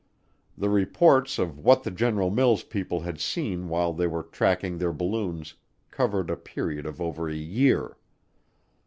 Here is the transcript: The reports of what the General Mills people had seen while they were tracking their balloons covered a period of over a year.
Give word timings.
The 0.57 0.71
reports 0.71 1.37
of 1.37 1.59
what 1.59 1.83
the 1.83 1.91
General 1.91 2.31
Mills 2.31 2.63
people 2.63 3.01
had 3.01 3.19
seen 3.19 3.69
while 3.69 3.93
they 3.93 4.07
were 4.07 4.23
tracking 4.23 4.79
their 4.79 4.91
balloons 4.91 5.53
covered 5.91 6.31
a 6.31 6.35
period 6.35 6.87
of 6.87 6.99
over 6.99 7.29
a 7.29 7.35
year. 7.35 7.99